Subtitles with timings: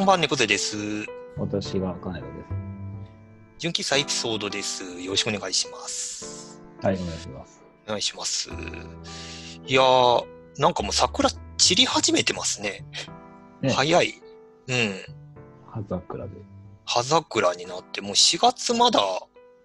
[0.00, 1.04] こんばんは、猫背です。
[1.36, 2.32] 私が金田で
[3.58, 4.82] 純喫茶エピソードです。
[4.98, 6.54] よろしくお願いします。
[6.56, 6.62] す。
[6.80, 7.62] はい、お願いします。
[7.84, 8.48] お願いします。
[9.66, 10.24] いやー、
[10.56, 11.28] なんかもう桜
[11.58, 12.86] 散り始めてますね。
[13.60, 14.14] ね早い。
[14.68, 14.94] うん。
[15.70, 16.32] 葉桜で。
[16.86, 19.02] 葉桜になって、もう4月まだ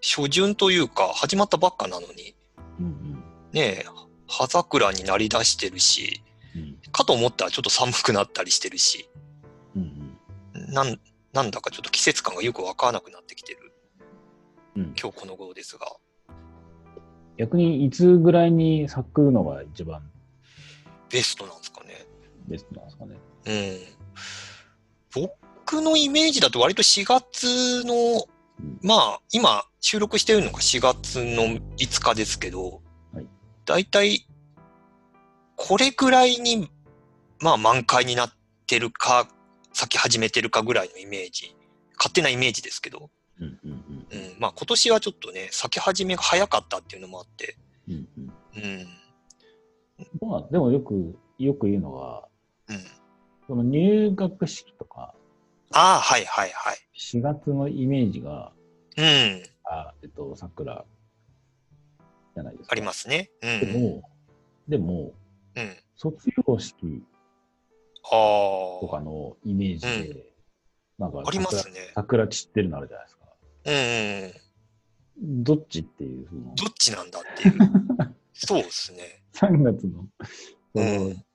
[0.02, 2.36] 初旬というか、始まったばっかなのに、
[2.78, 3.86] うんねえ、
[4.28, 6.22] 葉桜になりだしてるし、
[6.54, 6.60] うん。
[6.60, 9.15] うんかと思ったらちょっと寒くなったりしてるし、うん
[10.66, 11.00] なん、
[11.32, 13.72] なんだかちょっと季節感がよくわからなくなってきてる
[14.76, 14.82] うん。
[14.82, 14.94] うん。
[15.00, 15.86] 今日この頃ですが。
[17.38, 20.00] 逆にいつぐらいに咲くのが一番
[21.10, 22.06] ベストなんですかね。
[22.48, 23.16] ベストなんですかね。
[25.14, 25.22] うん。
[25.22, 28.26] 僕のイメージだと割と4月の、
[28.60, 31.44] うんまあ、今収録してるのが4月の
[31.76, 32.80] 5日ですけど、
[33.12, 33.26] はい
[33.66, 34.26] だいたい
[35.56, 36.70] これぐらいに、
[37.40, 38.30] まあ満開になっ
[38.66, 39.26] てるか、
[39.76, 41.54] 咲き始めてるかぐらいのイメージ。
[41.98, 44.36] 勝手なイメージですけど、うんうんうん。
[44.38, 48.08] まあ今年はちょっとね、咲き始めが早かったっていうのもあって、うん。
[48.16, 48.62] うんうん。
[48.62, 50.28] うん。
[50.30, 52.26] まあ、でもよく、よく言うのは、
[52.68, 52.76] うん。
[53.46, 55.14] その入学式とか、
[55.72, 56.78] ああ、はいはいはい。
[56.98, 58.52] 4月のイメージが、
[58.96, 59.42] うん。
[59.64, 60.86] あえっと、桜
[62.34, 62.72] じゃないですか。。
[62.72, 63.30] ありますすね。
[63.42, 63.60] うん。
[63.60, 64.10] でも、
[64.68, 65.12] でも、
[65.54, 65.76] うん。
[65.96, 67.15] 卒業式あ
[68.10, 70.32] とかのイメージで、
[70.98, 71.28] なんかあ。
[71.28, 71.80] あります桜ね。
[71.94, 73.26] 桜散ってるのあるじゃないですか。
[73.64, 75.44] うんうん。
[75.44, 77.54] どっちっていう、その、どっちなんだっていう。
[78.34, 79.22] そうですね。
[79.34, 80.06] 3月の、
[80.74, 81.26] うん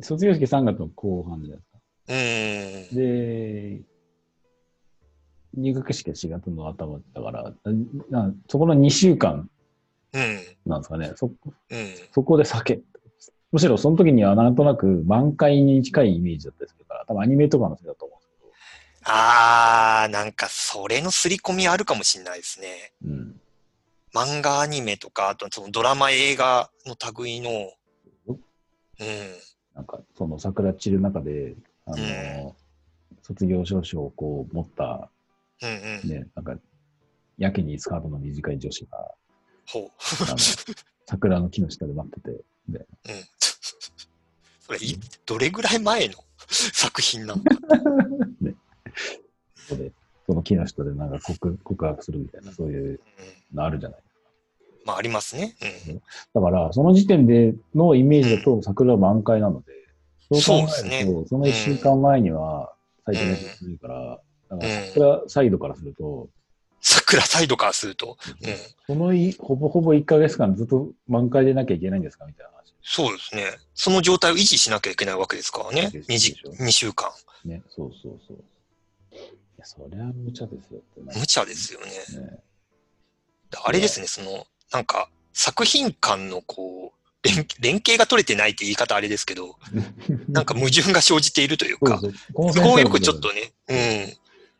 [0.00, 1.78] 卒業式3月の後半じゃないですか。
[2.08, 2.96] うん。
[2.96, 3.82] で、
[5.56, 7.52] 入学式は4月の頭だから、
[8.08, 9.50] なそこの2週間
[10.14, 10.40] うん。
[10.64, 11.12] なんですかね。
[11.16, 11.86] そ、うん。
[12.12, 12.80] そこで酒。
[13.54, 18.52] むしろその時にはなんとなく満開に近いイメージだったりするから、多分アニメとかのせいだと思うんですけど。
[19.04, 22.92] あー、なんかそれの刷り込みあるかもしれないですね。
[23.04, 23.40] うん。
[24.12, 27.50] 漫画アニメとか、あとそのドラマ映画の類の、
[28.26, 28.36] うん。
[29.76, 31.54] なんか、その桜散る中で、
[31.86, 32.52] あの、うん
[33.22, 35.08] 卒業証書をこう持った、
[35.62, 36.10] うんうん。
[36.10, 36.56] ね、なんか、
[37.38, 39.14] やけにスカートの短い女子が、
[39.66, 39.90] ほう。
[40.28, 40.36] あの
[41.06, 42.86] 桜の木の下で待ってて、で、うん。
[44.60, 46.14] それい、どれぐらい前の
[46.48, 47.50] 作品なのか。
[49.68, 49.92] そこで、
[50.26, 53.00] その木の下でなんか告告白するみたいな、そういう
[53.52, 53.56] うん。
[53.56, 54.00] のあるじゃない。
[54.84, 55.54] まあありますね。
[55.88, 56.02] うん。
[56.34, 59.72] だから、その時点でのイメージだと桜は満開なので、
[60.40, 62.74] そう考えると、その1週間前には
[63.06, 64.20] 咲いてないとするから、
[64.50, 66.28] だからうん桜サイドからすると、
[66.80, 68.18] 桜サイドからすると。
[68.42, 68.56] うん。
[68.86, 72.53] そのいほぼほぼ1ヶ月間ずっと満開でなきゃいけないんですかみたいな話。
[72.84, 73.58] そうですね。
[73.74, 75.90] その状態を維持しなきゃいけないわけですからね。
[75.90, 77.10] です 2, 時でしょ2週間。
[77.44, 78.44] ね、そうそうそう。
[79.12, 79.16] い
[79.58, 81.86] や、そりゃ無茶ですよってな無茶ですよね。
[82.20, 82.38] ね。
[83.64, 89.56] あれですね、その、なんか、作品間のこう、連 連携が取れてないって言い方あれですけど、
[90.28, 92.32] なんか矛盾が生じているというか、そうそう。
[92.34, 94.18] この都合よくちょっとね、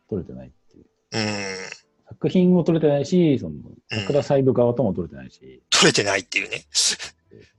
[0.09, 0.87] 取れてないっていう。
[1.13, 1.57] うん、うん、
[2.09, 3.57] 作品も取れてないし、その、
[3.91, 6.65] 桜サイド側とも取れてないし、取れてないっていうね。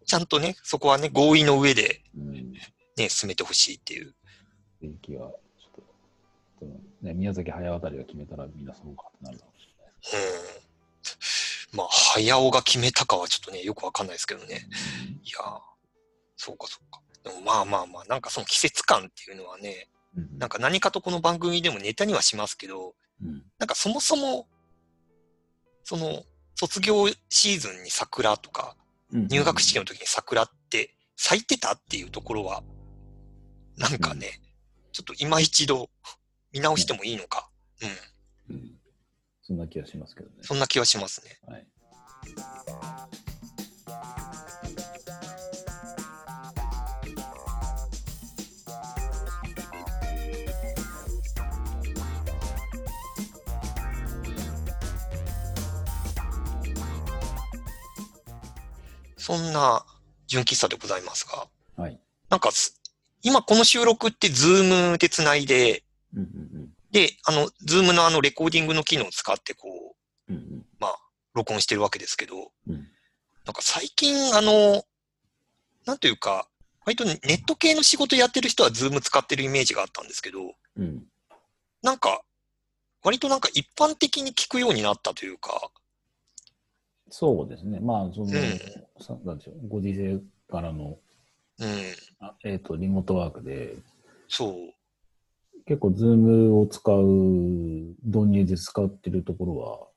[0.06, 2.54] ちゃんとね、そこはね、合意の上でうん、
[2.98, 4.14] ね、進めてほしいっていう。
[4.82, 6.66] 電気は、ちょっと、
[7.02, 10.32] ね、宮崎駿あたりが決めたらみんなそうかってなるかもしれない
[11.72, 11.78] うん。
[11.78, 14.48] まあ、早尾が決めたかはちょっとね、よくわかんないですけどね。
[14.48, 14.66] です。
[14.66, 15.60] いやー
[16.38, 17.02] そうかそうか。
[17.24, 24.48] でもまあまあまあ、なんかその季節感っていうのはね、うんなんか何かとこの番組でもネタにはしますけど、うんなんかそもそも、
[25.84, 26.24] その、
[26.56, 28.85] 卒業シーズンに桜とか、うん
[29.30, 32.64] 入学式の時に桜って咲いてたっていうところは、
[33.78, 34.42] なんかね、
[34.92, 35.90] ちょっと今一度
[36.52, 37.50] 見直してもいいのか。
[38.50, 38.56] うん。
[38.56, 38.72] うん
[39.48, 40.38] そんな気がしますけどね。
[40.42, 41.38] そんな気はしますね。
[41.48, 41.68] はい。
[59.26, 59.84] そんな
[60.28, 61.48] 純喫茶でございますが、
[61.84, 62.00] はい。
[62.30, 62.80] なんかす、
[63.24, 65.84] 今この収録ってズームで繋いで、
[66.16, 69.96] うんうんで、あの、ズームのあのレコーディングの機能を使ってこ
[70.30, 70.38] う、うん。
[70.38, 70.96] うんうんまあ、
[71.34, 72.88] 録音してるわけですけど、うん
[73.46, 74.84] なんか最近、あの、
[75.86, 76.48] なんというか、
[76.86, 81.04] 割とネット系の仕事やってる人はズーム使ってるイメージがあったんですけど、うん。
[81.82, 82.22] なんか、
[83.04, 85.72] 割となんか一般的に聞くようになったというか、
[87.10, 87.80] そうですね。
[87.80, 88.32] まあ、その、ん
[89.00, 90.20] さなんでしょう、ご時世
[90.50, 90.98] からの、
[91.60, 91.68] うん、
[92.20, 93.76] あえっ、と、リモートワークで、
[94.28, 94.54] そう、
[95.66, 97.04] 結構、ズームを使う、
[98.04, 99.88] 導入で使ってるところは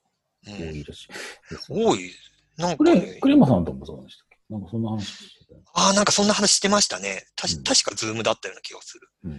[0.46, 1.14] うん多いらしいで
[1.58, 2.10] すね、多い。
[2.56, 4.38] なんかね、クレマさんともそうでしたっけ？
[4.50, 5.54] なんかそんな話してた。
[5.74, 7.24] ああ、なんかそんな話してましたね。
[7.36, 9.08] たしうん確かズームだったような気がする。
[9.24, 9.32] うん。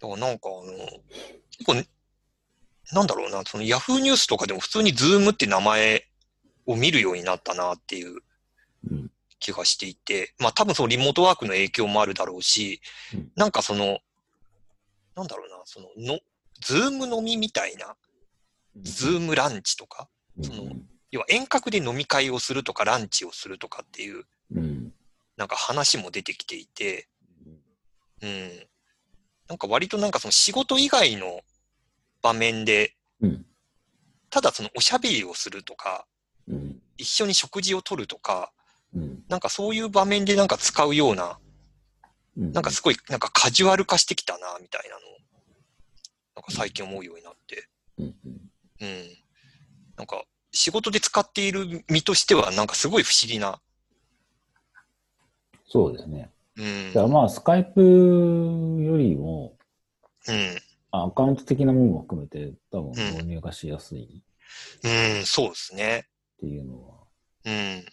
[0.00, 0.72] だからなんかあの、
[1.50, 1.86] 結構ね、
[2.92, 6.06] なんだろうな、そのヤフーニュースとかでも普通にズームって名前
[6.66, 8.18] を見るようになったなっていう
[8.90, 9.10] うん。
[9.38, 12.80] 気がしていて、まあ多分そのリモートワークの影響もあるだろうし
[13.14, 13.98] うん、なんかその、
[15.14, 16.20] なんだろうな、その、の、
[16.60, 17.96] ズーム飲みみたいな、
[18.82, 20.08] ズームランチとか、
[20.42, 20.70] その
[21.10, 24.24] 要は遠隔で飲み会をするとかランチをするとかっていう、
[24.54, 24.92] うん。
[25.36, 27.08] なんか話も出てきていて、
[28.22, 28.50] うん。
[29.48, 31.40] なんか割となんかその仕事以外の
[32.22, 33.46] 場面で、うん。
[34.30, 36.06] ただそのおしゃべりをするとか、
[36.48, 36.82] うん。
[36.96, 38.52] 一緒に食事をとるとか、
[38.94, 39.24] うん。
[39.28, 41.38] なんかそういう場面でなんか使うような、
[42.36, 42.52] うん。
[42.52, 45.00] なんかすごいなんかカジュアル化してきたな、みたいなのを、
[46.36, 48.04] なんか最近思うようになって、うん。
[48.06, 48.50] うん。
[48.80, 49.06] うん。
[49.96, 53.60] なんか仕事で使っている身としてはなんかすごい不思議な、
[55.68, 56.30] そうですね。
[56.56, 56.88] うん。
[56.88, 59.56] だからまあ、スカイプよりも、
[60.28, 60.56] うん。
[60.92, 64.88] あアカウント的なものも含めて、多分うん導入がしやすいっ
[65.18, 66.06] うん、そうですね。
[66.40, 66.94] ていうのは、
[67.44, 67.84] うん。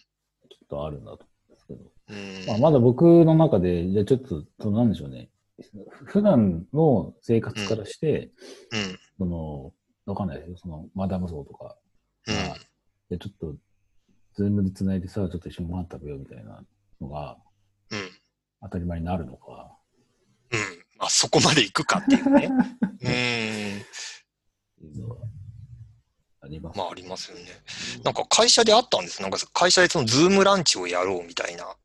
[0.48, 1.92] きっとあるんだと思うんですけど。
[2.08, 2.46] うん。
[2.46, 5.30] まあ、まだ僕の中で、じゃあちょっと、そのなんでしょうね。
[6.06, 8.30] 普段の生活からして、
[8.72, 8.98] うん。
[9.18, 9.72] その、
[10.06, 10.56] わかんないですよ。
[10.56, 11.76] その、マダム層とか
[12.26, 12.36] うん。
[12.36, 12.56] ゃあ
[13.16, 13.56] ちょっと、
[14.34, 16.62] ズームで繋いでさ、ちょっと一緒にご飯食べようみたいな
[17.00, 17.38] のが
[17.90, 18.10] うん。
[18.62, 19.76] 当たり前になるのか。
[20.50, 20.60] うん。
[20.98, 22.50] まあ、そこまで行くかっていうね。
[23.02, 23.84] うん。
[26.44, 27.44] あります、まあ、ありますよね。
[28.04, 29.22] なんか会社であったんです。
[29.22, 31.76] なんか会社でそのズームランチをやろうみたいな。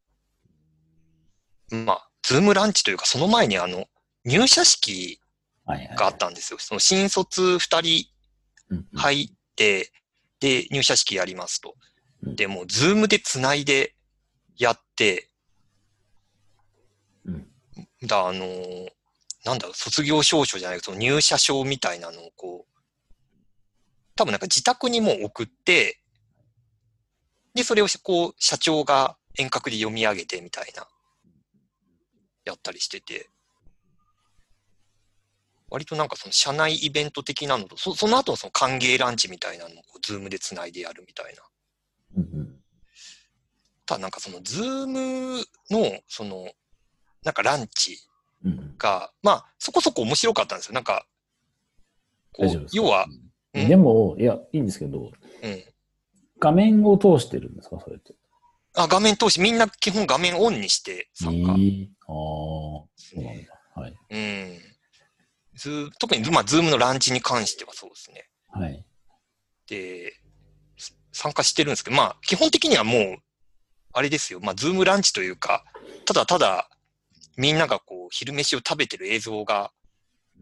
[1.85, 3.85] まあ、ズームランチというか、その前にあの、
[4.25, 5.21] 入社式
[5.65, 6.59] があったんですよ。
[6.59, 8.07] その新卒二人
[8.95, 9.91] 入って、
[10.39, 11.75] で、入社式やりますと。
[11.75, 13.95] うんで、もう、ズームで繋いで
[14.57, 15.29] やって、
[17.23, 17.47] うん
[18.05, 18.89] だ、あのー
[19.45, 22.78] なんだろう、卒業証書じゃないけど、その入社証みたいなのをこう、
[24.19, 25.97] 多分なんか自宅にもう送って、
[27.53, 30.85] で、それをこう、社長が遠隔で読み上げてみたいな、
[32.43, 33.29] やったりしてて、
[35.69, 41.43] 割となんかその社内イベント的なのと、そその後のその歓迎ランチみたいなのをズームで繋いでやるみたいな。
[42.17, 42.55] うんうん。
[43.85, 46.51] ただなんかそのズームのその、
[47.23, 47.97] なんかランチ
[48.43, 50.73] うんが、まあそこそこ面白かったんですよ。
[50.73, 51.05] なんか、
[52.33, 53.07] こう要は、
[53.53, 55.11] でも、いや、いいんですけど、
[55.43, 55.63] うん。
[56.39, 58.13] 画面を通してるんですか、それって。
[58.75, 61.53] あ、画面通し、みんな基本画面オンにして参加。
[61.53, 62.15] えーああ、
[62.95, 63.61] そうなんだ。
[63.75, 63.95] はい。
[64.09, 64.59] うん。
[65.55, 68.29] ズー特に、まあ、ズームのランチに関してはそうですね。
[68.47, 68.83] はい。
[69.67, 70.13] で、
[70.77, 73.17] す参加してるんですけど、まあ、基本的にはもう、
[73.93, 74.39] あれですよ。
[74.41, 75.63] まあ、ズームランチというか、
[76.05, 76.69] ただただ、
[77.37, 79.71] みんながこう、昼飯を食べてる映像が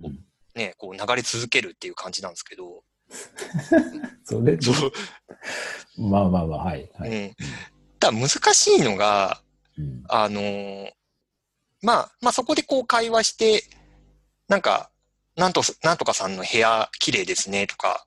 [0.01, 2.83] うんね、こう流れ続けるっていう感じなんですけど、
[4.23, 4.91] それ、そう、
[6.09, 6.89] まあまあまあ、はい。
[6.99, 7.09] はい。
[7.09, 7.35] うん。
[7.99, 9.41] ただ難しいのが、
[9.77, 10.91] うんあのー
[11.81, 13.63] まあ、まあそこでこう会話して、
[14.47, 14.89] なんか、
[15.35, 18.05] なんと、なんとかさんの部屋綺麗ですねとか、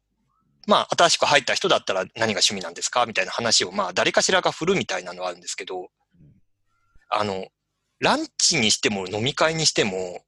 [0.67, 3.07] まあ新しく入った人だったら何が趣味なんですか？
[3.07, 5.89] みたいな話をまあ誰かしらが振るみたいなのはあるんですけど、
[7.09, 7.47] あの、
[8.01, 10.21] ランチにしても飲み会にしても、うん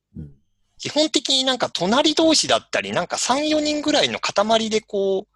[0.83, 5.29] 基本的になんか隣同士だったり、なんか3、4人ぐらいの塊でこ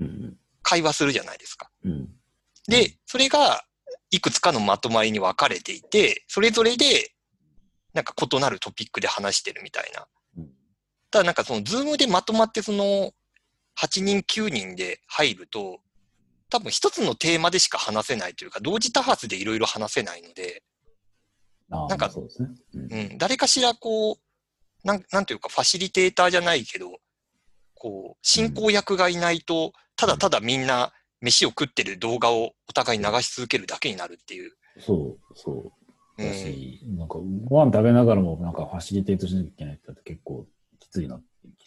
[0.00, 1.70] ううん会話するじゃないですか。
[1.84, 2.08] うん
[2.66, 3.66] で、それが
[4.10, 7.12] いくつかのまとまりに分かれていて、それぞれで
[7.92, 10.06] なんか異なるトピックで話してるみたいな。
[10.38, 10.48] うん
[11.10, 13.12] ただなんかそのズームでまとまってその
[13.78, 15.80] 8人9人で入ると、
[16.48, 20.62] 多分一つのテーマでしか話せないというか、同時多発でいろいろ話せないので、
[21.68, 22.14] なんかね。
[22.74, 24.23] うんうん、誰かしらこう、
[24.84, 26.98] なん、なんていうかファシリテーターじゃないけど、
[27.74, 34.52] こう、進行役がいないと、ただただみんな飯を食ってる動画をお互い流し続けるだけになるっていう。
[34.78, 35.54] そう、そう。
[35.64, 35.70] うん
[36.16, 40.46] だし、なんか、ご飯食べながらも、なんかファシリテートしなきゃいけないって結構
[40.78, 41.20] きついな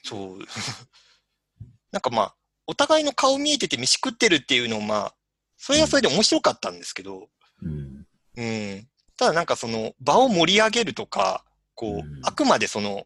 [0.03, 0.39] そう。
[1.91, 5.15] なんかまあ、お互いの顔見えてて飯食ってるっていうのをまあ、
[5.57, 7.27] それはそれで面白かったんですけど、
[7.61, 8.05] うん。
[8.37, 8.87] うん。
[9.17, 11.43] ただなんかその場を盛り上げるとか、
[11.77, 13.05] こう、うんあくまでその、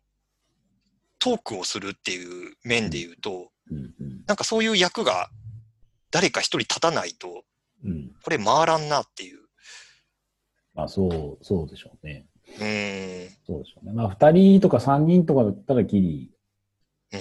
[1.20, 3.78] トークをするっていう面で言うと、うん。
[3.78, 4.24] うん。
[4.26, 5.30] なんかそういう役が
[6.10, 7.44] 誰か一人立たないと、
[7.84, 8.12] うん。
[8.24, 9.40] これ回らんなっていう。
[10.74, 12.26] まあ、そう、そうでしょうね。
[12.48, 13.30] うん。
[13.46, 13.94] そうでししょうね。
[13.94, 16.32] まあ、二人とか三人とかだったらギリ、
[17.14, 17.20] うん。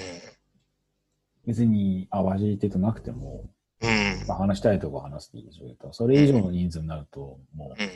[1.46, 3.50] 別に淡路手となくても、
[3.82, 4.26] うん。
[4.28, 7.90] まあ、話したいとこ話していいでしょうけど、それ以上の人数になると、もう、うん。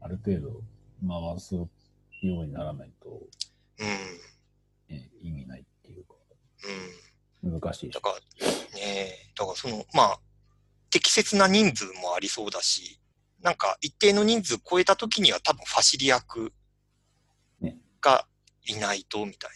[0.00, 0.62] ある程度
[1.06, 1.54] 回す
[2.22, 3.08] ようにならないと、
[3.78, 4.96] うん。
[4.96, 6.14] ね、意味ないっていうか、
[7.44, 7.60] うん。
[7.60, 8.00] 難しいしだ。
[8.00, 8.20] から、ね
[8.80, 10.20] え、だからその、まあ、
[10.90, 13.00] 適切な人数もありそうだし、
[13.42, 16.52] なんか一定の人数超えた時には多分ファシリ役
[17.60, 18.26] ねが
[18.66, 19.50] いないと、みたい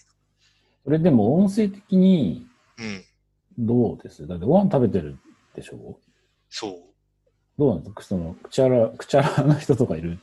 [0.85, 2.46] それでも音声的に
[2.78, 2.85] な。
[2.85, 3.04] うん。
[3.58, 4.26] どうです？
[4.26, 5.18] だってご飯食べてる
[5.54, 5.99] でしょ？
[6.49, 6.73] そう。
[7.58, 7.94] どうなんです？
[7.94, 10.20] かその、くちゃ、クチャラーな人とかいる？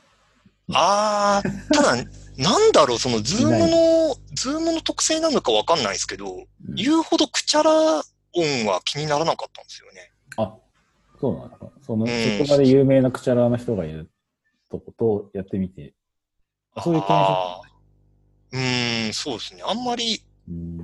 [0.72, 1.96] あー、ただ、
[2.36, 6.38] なんだろう、そのズームの、ズームの特性なのかわかんないですけど、う
[6.72, 6.74] ん。
[6.74, 7.70] 言うほどくちゃら
[8.32, 10.10] 音は気にならなかったんですよね。
[10.36, 10.54] あ、
[11.20, 11.66] そうなんですか。
[11.82, 12.38] その、うん。
[12.38, 14.10] 職場で有名なクチャラーな人がいる
[14.70, 15.94] とことやってみて、
[16.74, 17.74] あそういう検あー
[18.52, 19.62] うーん、そうですね。
[19.66, 20.22] あんまり、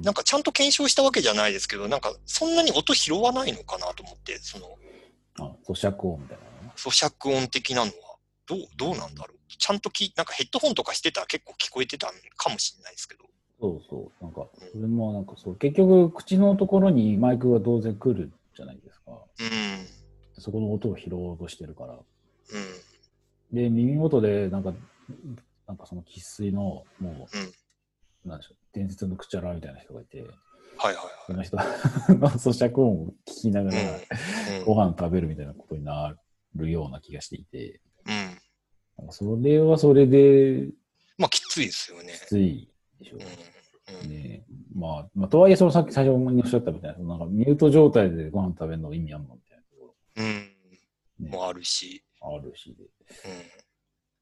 [0.03, 4.67] なんかちゃんと検証したわけじゃないですけど、なんかそんなに音拾わないのかなと思って、その
[5.39, 6.73] あ、咀嚼音みたいな。
[6.77, 8.10] 咀嚼音的なのは、
[8.51, 9.39] どう、どうなんだろう。
[9.49, 13.25] ちゃんとき、なんかヘッドホンとかしてたら結構聞こえてたんかもしれないですけど。
[13.61, 14.25] そうそう。
[14.25, 19.13] なんか、それもなんかそう、結局、口のところにマイクが当然来るじゃないですか。
[19.13, 19.45] う
[20.39, 21.95] ん、そこの音を拾おうとしてるから。
[21.95, 24.75] うん、で、耳元で、なんか、
[25.69, 27.29] なんかその生粋の、も
[28.25, 30.23] う、なんでしょう、伝説のくちゃらみたいな人がいて、
[30.77, 31.63] はいはいその人の
[32.31, 34.07] 咀嚼音を聞きながら、はい。
[34.61, 36.15] うん、ご飯食べるみたいなことにな
[36.57, 37.81] るような気がしていて、
[39.11, 40.69] それはそれで
[41.19, 42.27] まあきついですよねき。
[42.27, 44.11] ついでしょうん、うん。
[44.11, 44.43] ね。
[44.75, 50.25] まあ、まあ、とはいえ、そのさっき最初におっしゃったみたいな、そのなんかミュート状態でご飯食べるの意味あんのみたいなとこうん。
[51.25, 52.03] ねもあるし。
[52.23, 52.85] ろあるしで。
[52.85, 52.89] う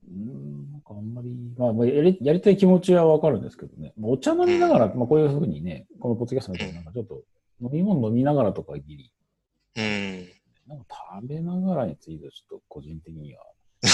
[0.08, 3.92] うん、なんかあんまり、まあ、まあやり、やりたい気持ちはわかるんですけどね。
[3.98, 7.22] まあお茶飲みながら、まあこういうふうにね、このポッドキャストみたいな、なんかちょっと、
[7.60, 9.12] 飲み物飲みながらとかギリ、
[9.76, 9.84] ん。
[9.84, 10.28] うん。
[10.66, 10.84] なんか
[11.20, 13.42] 食べながらについてはちょっと個人的には。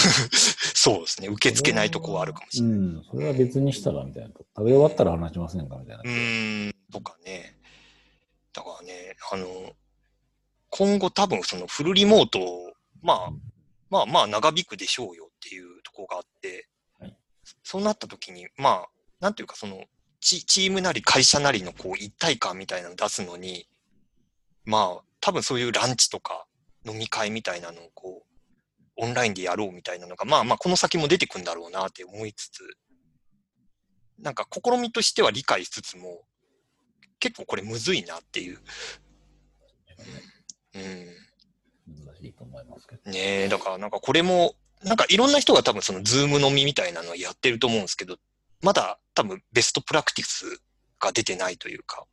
[0.75, 1.27] そうですね。
[1.27, 2.77] 受け付けないとこはあるかもしれない。
[2.77, 4.29] うん、それは別にしたらみたいな。
[4.29, 6.03] 食べ終わったら話しませんかみたいな。
[6.03, 7.57] うーん、とかね。
[8.53, 9.75] だからね、あの、
[10.69, 13.31] 今後多分そのフルリモートを、まあ、
[13.89, 16.67] まあまあ長引くでしょうよっていうところがあって、
[16.99, 17.15] はい
[17.63, 19.83] そうなった時に、まあ、なんていうかその、
[20.19, 23.67] チチームなり会社なりのこう一体感みたいなのを出すのに、
[24.65, 26.47] まあ、多分そういうランチとか
[26.85, 28.24] 飲み会みたいなのをこう、
[28.97, 32.63] オンラインでやろうみたいなのが、まあまあこの先も出てくんだろうなって思いつつ、
[34.19, 36.21] なんか試みとしては理解しつつも、
[37.19, 38.59] 結構これむずいなっていう。
[40.75, 42.05] うん。
[42.05, 43.11] 難しいと思いますけど。
[43.11, 48.17] ねえ、だからなんかこれも、なんかいろんな人が多分そのズーム飲みみたいなのをやってると思うんですけど、
[48.61, 50.61] まだ多分ベストプラクティス
[50.99, 52.05] が出てないというか。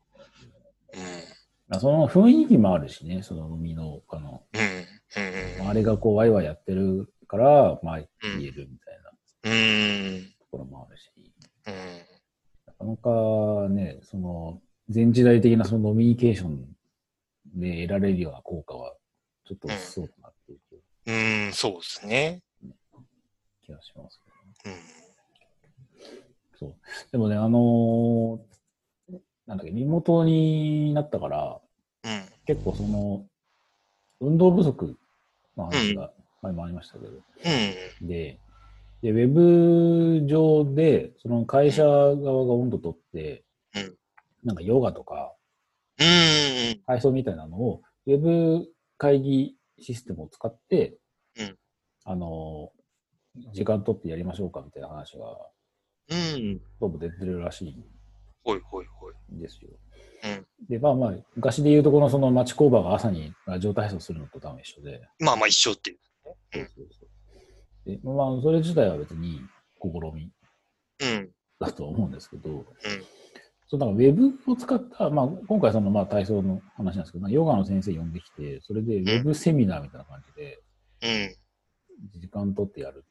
[0.94, 1.00] うん。
[1.68, 4.86] まあ、その雰囲気もあるしね、その飲みの、あの、うん。
[5.16, 5.60] うん。
[5.60, 8.08] 周りがこうワイワイやってるから、まあ言
[8.42, 9.12] えるみたいな
[9.44, 9.54] う
[10.18, 10.34] ん。
[10.38, 11.10] ところもあるし、
[11.66, 11.74] うん。
[12.66, 16.66] なかなかね、その、全時代的なそのノミニケーション
[17.54, 18.94] で得られるような効果は、
[19.44, 20.62] ちょっと薄そうだなっていう
[21.04, 22.42] うん、そうですね。
[23.64, 24.20] 気がします
[24.64, 24.80] けど、うん。
[26.58, 26.74] そう。
[27.10, 28.52] でもね、あのー
[29.46, 31.60] なんだっけ、リモートになったから、
[32.04, 32.24] うん。
[32.46, 33.26] 結構その、
[34.20, 34.96] 運動不足
[35.56, 36.10] の話が
[36.42, 38.08] 前もありましたけど、うん。
[38.08, 38.38] で、
[39.02, 43.44] で、ウェブ上で、その会社側が温度取って、
[43.74, 43.96] うん
[44.44, 45.36] なんかヨガとか、
[46.00, 46.82] うん。
[46.84, 48.66] 配送みたいなのを、ウェブ
[48.98, 50.98] 会議システムを使って、
[51.38, 51.56] うん
[52.04, 52.72] あの、
[53.54, 55.24] 時間取ってやりましょうかみたいな話が、
[56.10, 56.60] うん。
[56.80, 57.76] どうも出てるらしい
[58.42, 59.14] ほいほいほい。
[59.32, 59.70] んですよ。
[60.24, 65.98] うんで、まあまあ、昔で言うとこのその町工場が朝にラジオ体操するのと多分一緒で、まあまあ一緒っていう。
[66.56, 67.08] うんそうそう
[67.84, 69.40] でまあ、それ自体は別に
[69.82, 70.30] 試み
[71.00, 71.30] うん。
[71.58, 72.64] だとは思うんですけど、
[73.66, 80.60] そうなんかウェブを使った、まあ、今回そのまあ体操の話なんですけど、ヨガの先生呼んできて、それでウェブセミナーみたいな感じで、
[81.02, 82.20] うん。
[82.20, 83.04] 時間取ってやる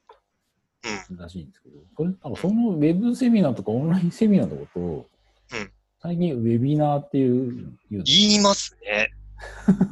[1.09, 1.17] うん。
[1.17, 5.09] らしいんですけど、それなんかそのウェブセミナーとかオンラインセミナーのことを、
[5.53, 5.71] うん
[6.03, 9.11] 最近ウェビナーっていう、言いますね。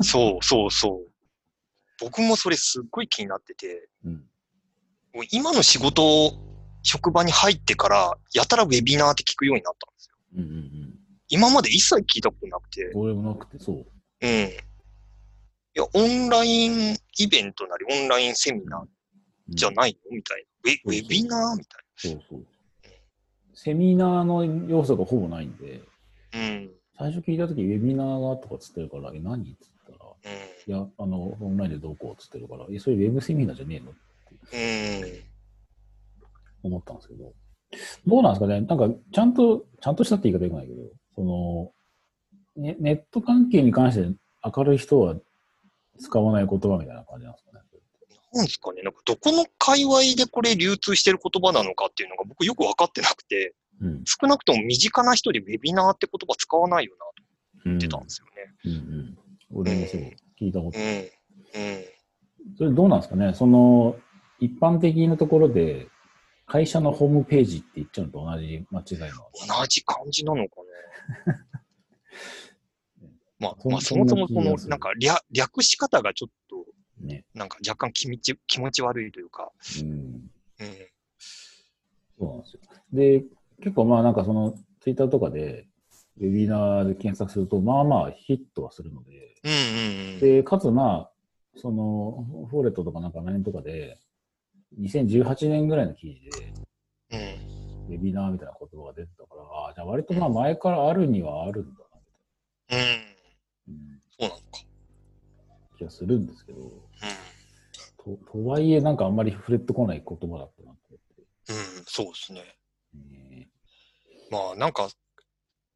[0.01, 1.12] そうそうそう。
[2.00, 4.13] 僕もそれすっごい気になってて、うん。
[5.13, 6.34] もう今の仕事、
[6.82, 10.16] 職場に入ってから、やたらウェビナーって聞くようになったんですよ。
[10.38, 10.56] うんうんう
[10.88, 10.96] ん。
[11.28, 13.75] 今まで一切聞いたことなくて、俺もなくて、そう。
[13.75, 14.30] うん。
[14.30, 14.51] い
[15.75, 18.89] や、オンラインイベントなり、オンラインセミナーうん
[19.50, 20.16] じゃないの？
[20.16, 20.72] みたいな。
[20.72, 21.58] ウェウェビナー？
[21.58, 22.46] みたいそうそう。
[23.54, 25.82] セミナーの要素がほぼないんで、
[26.33, 26.71] うん。
[26.98, 29.51] 最初聞いたとき、ウェビナーがとかつってるから、え、何？
[29.51, 30.31] っつったら、うん。
[30.74, 33.91] いや、あの、オンラインでどうこうっつってるから、え、それウェブセミナーじゃねえの？
[33.91, 33.93] う
[36.65, 36.71] ん。
[36.71, 37.33] 思ったんですけど、
[38.05, 38.59] どうなんですかね？
[38.62, 40.81] なんか、ちゃんと、ちゃんとしたって言い方よくないけど、
[41.15, 41.71] その、
[42.62, 44.09] ね、ネット関係に関して
[44.55, 45.15] 明るい人は
[46.00, 47.59] 使わない言葉みたいな感じなんですかね？
[48.31, 54.03] なんですかね、なんかどこの界隈でこれ流通してる言葉なのかっていうのが僕よく分かってなくて、うん。
[54.05, 57.13] 少なくとも身近な人でウェビナーって言葉使わないよなと
[57.65, 58.53] うん思ってたんですよね。
[58.65, 59.17] うんうん。
[59.51, 60.01] 俺もそう、
[60.39, 60.86] 聞いたことうん。
[60.86, 61.86] うん。
[62.57, 63.33] それどうなんですかね？
[63.33, 63.95] その、
[64.39, 65.88] 一般的なところで、
[66.45, 69.59] 会社のホームページって言っちゃうのと同じ間違いの。
[69.59, 70.67] 同じ感じなのかね。
[73.39, 76.65] まあ、まあ、そもそもこのそんな気がす、るなんか略、略し方がちょっと、
[77.05, 77.24] ね。
[77.33, 79.88] なんか若干気持ち、気持ち悪いというか、うん。
[79.88, 80.29] うん。
[82.17, 82.59] そうなんですよ。
[82.91, 83.24] で、
[83.62, 85.68] 結構まあなんかその、ツイッターとかで、
[86.20, 90.20] ウェビナーで検索すると、まあまあヒットはするので、うんうんうん。
[90.20, 91.12] で、かつまあ、
[91.56, 94.00] その、フォーレットとかなんか何とかで、
[94.80, 96.54] 2018年ぐらいの記事で、
[97.12, 97.88] うん。
[97.89, 102.00] ウェビナーみたいな言葉が出てたから、ああ、じゃあ割とまあ前からあるにはあるんだな、
[102.70, 103.75] みたいうん。
[103.75, 104.42] な、うん、そうなのか。
[105.78, 106.72] 気がするんですけど、う
[107.98, 111.54] ととはいえなんかあんまり触れてこない言葉だったなと思って。
[111.54, 111.80] ん。
[111.80, 112.59] うん、そうですね。
[112.93, 113.48] ね
[114.31, 114.89] まあなんか、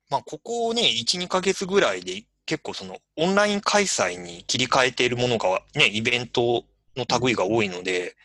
[0.10, 8.16] まあここね、1、2ヶ月ぐらいで結構そのオンライン開催に切り替えているものがね、イベントの類が多いので、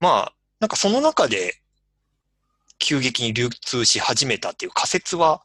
[0.00, 1.60] まあなんかその中で
[2.78, 5.42] 急激に流通し始めたっていう仮説は、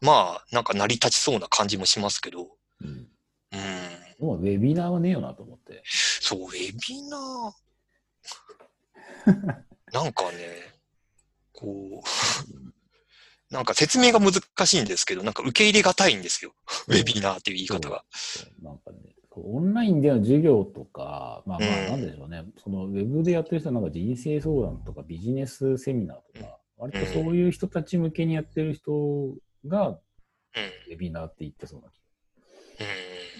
[0.00, 2.48] まあなんか成り立ちそうな感じもしますけど、
[2.80, 2.88] うん。
[2.88, 3.08] うん。
[4.18, 5.82] でもウェビナーはねえよなと思って。
[5.84, 7.52] そう、ウェビナー、
[9.92, 10.71] なんかね、
[11.62, 16.54] こう、 なんか説明が難しいんですけど、なんか受け入れがたいんですよ。
[16.88, 18.04] ウェビナーっていう言い方が。
[18.60, 18.98] なんかね、
[19.30, 29.34] オンラインでの授業とか、まあまあうんなんでしょうね、そのウェブでやってる人はなんか人生相談とかビジネスセミナーとか、割とそういう人たち向けにやってる人
[29.66, 30.00] が
[30.54, 30.92] うん。
[30.92, 32.00] ウェビナーって言ってそうな気
[32.78, 32.86] が。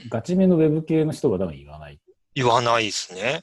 [0.04, 0.08] うん。
[0.08, 2.00] ガチめのウェブ系の人が多分言わない
[2.34, 3.42] 言わないですね。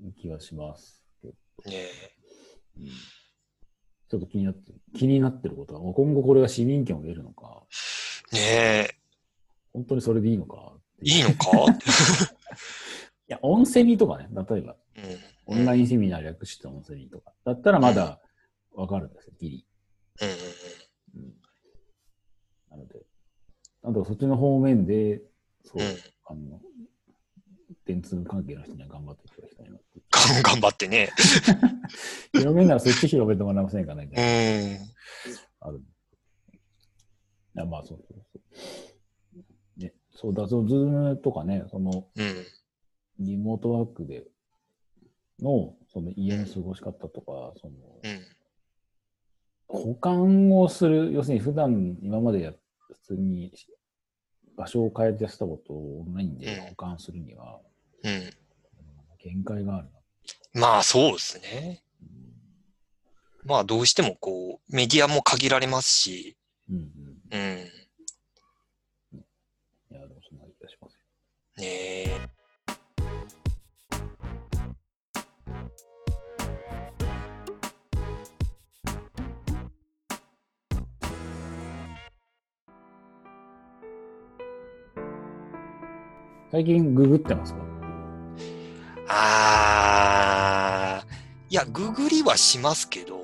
[0.00, 0.12] うん。
[0.12, 1.02] 気がします。
[1.24, 1.32] ね
[1.64, 2.15] うん
[4.08, 7.64] ちょっと気になってる、気になってることは、今後これが市民権を得るのか、
[8.32, 8.36] え。
[8.36, 8.88] ね
[9.72, 10.72] 本当にそれでいいのか。
[11.02, 11.46] いいのか？
[13.28, 15.54] いや、オンセミとかね、例えば、うん。
[15.54, 18.20] オンラインセミナー略してオンセミとか、だったらまだ
[18.72, 19.66] わかるんですよ、ギリ。
[20.22, 21.22] うん。
[21.22, 21.32] うん
[22.70, 23.00] なので、
[23.82, 25.22] なんとかそっちの方面で、
[25.64, 25.88] そう、うん。
[25.88, 25.96] うん。
[26.24, 26.60] あの、
[27.84, 29.45] 電通関係の人には頑張っていた
[30.42, 31.10] 頑張ってね。
[32.32, 34.20] 広めるならそっち広めてもらえませんかね、みう。
[34.20, 34.78] ん。
[35.60, 35.78] ある。
[35.78, 38.40] いや、まあ、そうそうそ
[39.78, 39.80] う。
[39.80, 42.46] ね、そうだ、そう、ズームとかね、その、うん。
[43.18, 44.24] リモートワークで
[45.40, 48.26] の、その家の過ごし方とか、その、うん。
[49.68, 53.52] 保管をする、要するに普段今までや普通に
[54.56, 57.60] 場所を変えてやってたことをオンラインで保管するには、
[58.04, 58.30] うん。
[59.18, 59.95] 限界があるな。
[60.52, 61.82] まあそうですね。
[62.00, 62.16] うん
[63.44, 66.36] まあどうしてもこう、メディアも限られますし、
[66.68, 66.82] うんうん。
[67.30, 67.70] うん。
[69.92, 70.98] いや、でもそんな気がしますよ。
[71.58, 71.66] ね
[72.08, 72.28] え。
[86.50, 87.60] 最近ググってますか？
[89.08, 89.55] あー。
[89.55, 89.55] い
[91.56, 93.18] や、ググりはしますけど、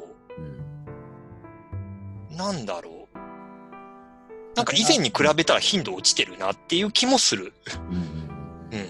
[2.30, 2.36] うん。
[2.36, 3.18] なんだろう。
[4.56, 7.52] なんか以前に比べたら頻度落ちてるなっていう気もする。
[7.90, 8.02] うんうん
[8.72, 8.80] うん。
[8.80, 8.86] うん。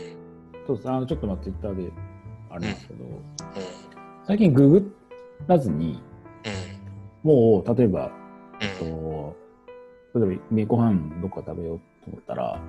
[0.66, 0.88] そうです。
[0.88, 1.92] あの、ちょっとまあツイッターで
[2.50, 3.20] あれですけど、うん。
[4.26, 4.96] 最近ググ
[5.48, 6.00] らずに、
[7.24, 7.30] うん。
[7.30, 8.10] もう、例えば、
[8.60, 8.78] うん。
[8.78, 9.36] と
[10.14, 12.60] 例えば、めご飯どっか食べようと思ったら、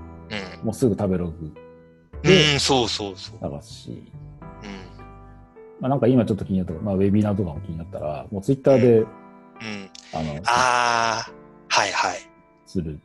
[0.59, 0.65] うん。
[0.65, 1.53] もうすぐ食べログ
[2.25, 3.39] うん、そうそうそう。
[3.41, 4.42] 探すし、うん。
[5.83, 9.07] まあ、なんか今ちょっと気になった、まあ、ウェビナーとかも気になったら、もうツイッターで、うん。
[10.13, 11.31] あの、あー。
[11.67, 12.19] はいはい。
[12.65, 12.97] する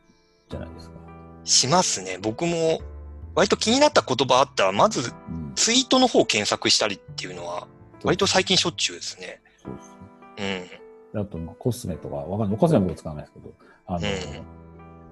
[0.48, 0.94] じゃないですか。
[1.42, 2.18] しますね。
[2.22, 2.78] 僕も、
[3.34, 5.52] 割と気になった言葉あったら、まずうん。
[5.56, 7.66] ツイートの方を検索したりっていうのは、
[8.04, 9.42] 割と最近しょょっちゅうですね。
[9.60, 10.78] そうです
[11.14, 11.20] うん。
[11.20, 12.58] あと、まあ、コスメとか、わかんない。
[12.58, 13.52] コスメは僕使わないですけど、
[13.86, 14.04] あの、うん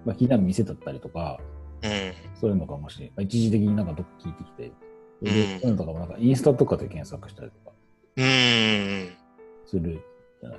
[0.05, 1.41] まあ、気になる店だったりとか、
[1.83, 2.13] うん。
[2.41, 4.71] そういうのがもし、まあ、一時的になんかどっか聞いてきて、
[5.23, 7.75] うんとかもなんかインスタとかで検索したりとか
[8.17, 9.17] うーん。
[9.67, 10.01] する
[10.41, 10.59] じゃない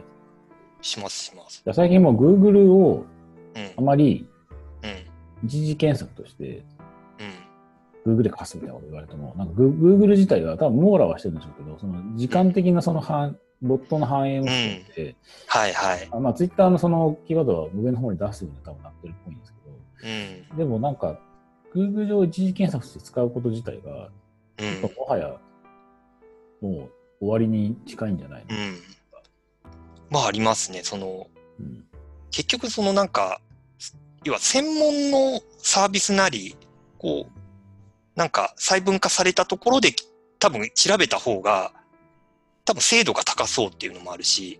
[0.82, 1.64] します、します。
[1.74, 3.06] 最近もう Google を
[3.56, 3.72] うん。
[3.78, 4.28] あまり
[4.84, 5.48] うん。
[5.48, 6.64] 一時検索として
[8.06, 8.18] うん。
[8.18, 15.16] Google で貸すみたいなこと言われても、なんか Goo- Google 自体は多分網羅はしてるんでしょうけど、その時間的なその反、ボットの反映をしてて、
[15.48, 16.08] はいはい。
[16.12, 20.12] あまあ Twitter のそのキーワードは上の方に出すように多分なってるっぽいんですけう
[20.54, 20.58] ん。
[20.58, 21.20] ど、でもなんか
[21.76, 24.10] Google 上一時検索して使うこと自体が、
[24.60, 24.82] うん。
[24.82, 25.28] もはや
[26.62, 28.80] もう終わりに近いんじゃないの、うん。
[30.10, 30.82] まあありますね。
[30.84, 31.28] その、
[31.60, 31.84] うん
[32.30, 33.42] 結局そのなんか、
[34.24, 36.56] 要は専門のサービスなり、
[37.00, 39.96] こう、なんか細分化されたところで
[40.38, 41.74] 多分調べた方が、
[42.66, 44.60] 多分精度が高そうっていうのもあるし。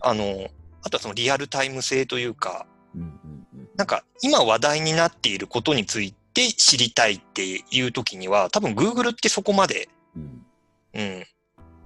[0.00, 0.48] あの、
[0.82, 10.46] あとはそのリアルタイム性というか、うんうんうんなんか今話題になっていることについて知りたいっていう時には、多分 Google ってそこまで、うん
[10.94, 11.24] うん、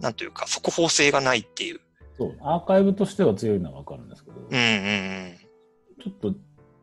[0.01, 1.81] なんというか、速報性がないっていう。
[2.19, 5.39] そう、アーカイブとしては強いのはわかるんですけど、うんうん
[6.03, 6.35] ちょっと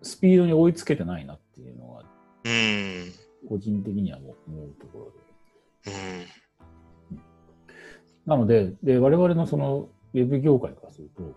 [0.02, 2.04] スピードに追いつけてないなっていうのは、
[2.46, 2.52] うん。
[2.52, 3.14] うん。
[3.50, 5.12] 個人的には思うとこ
[5.86, 5.98] ろで。
[7.12, 7.20] うん。
[8.26, 11.34] なので、で我々のそのウェブ業界からすると、うん。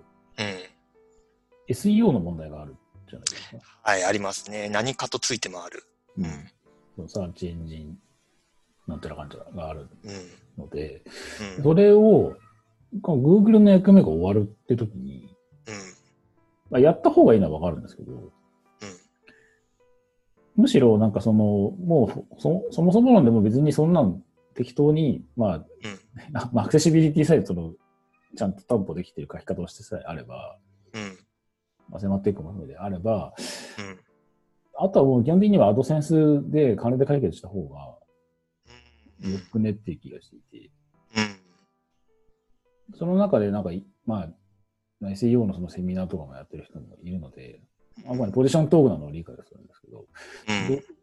[1.68, 2.76] SEO の問題がある
[3.10, 3.58] じゃないですか。
[3.82, 4.68] はい、ありますね。
[4.68, 5.82] 何かとついて回る。
[6.18, 7.08] うん。
[7.08, 7.98] サーチエンジン
[8.86, 9.88] なんてらかんちゃらがある
[10.58, 10.64] うん。
[10.64, 11.02] ので、
[11.56, 11.62] うん。
[11.62, 12.36] それを、
[13.02, 15.34] Google の役目が終わるって時に、
[15.66, 15.74] うん。
[16.70, 18.30] まあ、やった方がいいのはわかるんですけど、
[20.56, 24.22] むしろなんかその、もうそそもそも論でも別にそんなん
[24.54, 25.66] 適当に、まあ、
[26.52, 27.74] まあアクセシビリティさえその、
[28.36, 30.58] ちゃんと担保できている書き方をしてさえあれば、
[30.92, 31.18] うん。
[31.88, 33.34] まあ、迫っていくものであれば、
[33.78, 34.11] うん。
[34.78, 37.92] あとはもう基本的にはアドセンスで金で解決した方が
[39.24, 39.32] うん。
[39.32, 40.70] よくねっていう気がしていて、
[41.16, 41.20] う
[42.94, 42.98] ん。
[42.98, 44.28] その中でなんかい、ま
[45.02, 47.60] あ、SEO のそのセミナーとかもやってる人もいるので、
[48.06, 50.06] あくまでポジショントークなのを理解するんですけど、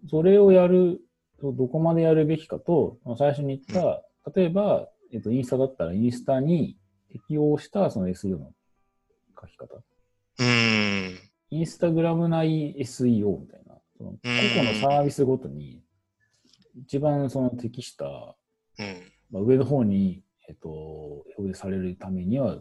[0.09, 1.01] それをやる、
[1.41, 6.77] どどこまでやるべきかと、最初に言った、例えば、えっと、インスタだったらインスタに
[7.11, 8.51] 適用したその SEO の
[9.39, 9.75] 書き方。
[10.39, 11.28] うん。
[11.51, 15.81] インスタグラム内 SEO みたいな、その個々のサービスごとに
[16.75, 19.11] 一番その適した、うん。
[19.31, 22.59] まあ、上の方に、えっと、表示されるためには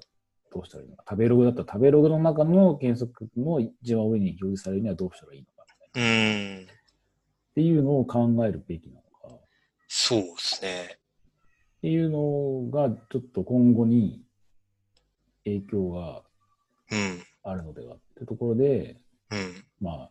[0.52, 1.04] どうしたらいいのか。
[1.08, 6.10] 食べログだったら食べログの中の検索の一番上に表示されるにはどうしたらいいのかみたいな。
[6.10, 6.64] うん。
[6.64, 6.66] っ
[7.54, 9.38] ていうのを考えるべきなのか。
[9.86, 10.98] そうですね。
[11.78, 14.22] っていうのが、ちょっと今後に
[15.44, 16.22] 影響が
[16.90, 17.22] うん。
[17.42, 18.96] あるのではってところで、
[19.30, 19.64] うん。
[19.80, 20.10] まあ、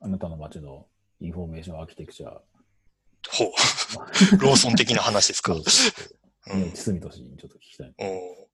[0.00, 0.86] あなたの街の
[1.20, 3.50] インフォメーションアーキテクチャ、ほう。
[4.38, 5.54] ローソン的な話ですか？
[5.54, 6.72] そうそうそう うん。
[6.72, 7.94] 堤俊にちょっと聞きたい。
[7.98, 8.48] お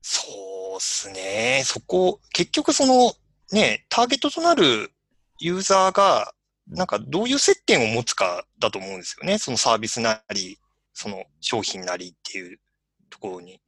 [0.00, 1.62] そうっすね。
[1.64, 3.14] そこ、結局その、
[3.52, 4.92] ね、ターゲットとなる
[5.38, 6.34] ユーザーが、
[6.66, 9.38] なんかどういう接点を持つかだと思うんですよね。
[9.38, 10.58] そのサービスなり、
[10.94, 12.60] その商品なりっていう
[13.10, 13.60] ところに。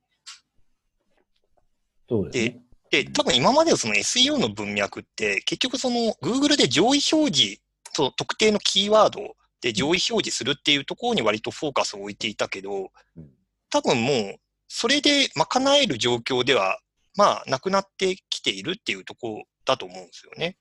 [2.08, 2.62] そうですね。
[2.94, 7.60] で、多分今までのその SEO の文脈って、結局その Google で上位表示、
[7.92, 13.30] そう特定のキーワードで上位表示するっていうところに割とフォーカスを置いていたけどうん、
[13.70, 14.36] 多分もう
[14.68, 16.78] それで賄える状況では、
[17.16, 20.56] まあなくなってきているっていうところだと思うんですよね。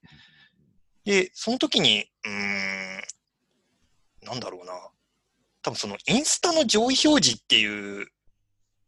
[1.06, 3.02] で、その時に、うーん、
[4.24, 4.74] なんだろうな。
[5.62, 8.08] 多分そのインスタの上位表示っていう